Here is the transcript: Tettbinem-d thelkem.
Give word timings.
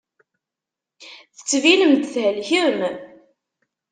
Tettbinem-d 1.35 2.03
thelkem. 2.13 2.79